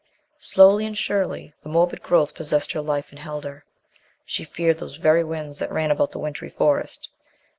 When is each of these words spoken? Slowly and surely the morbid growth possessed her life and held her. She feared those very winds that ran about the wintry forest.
Slowly 0.39 0.87
and 0.87 0.97
surely 0.97 1.53
the 1.61 1.69
morbid 1.69 2.01
growth 2.01 2.33
possessed 2.33 2.71
her 2.71 2.81
life 2.81 3.11
and 3.11 3.19
held 3.19 3.43
her. 3.43 3.65
She 4.25 4.43
feared 4.43 4.79
those 4.79 4.95
very 4.95 5.23
winds 5.23 5.59
that 5.59 5.71
ran 5.71 5.91
about 5.91 6.09
the 6.11 6.17
wintry 6.17 6.49
forest. 6.49 7.09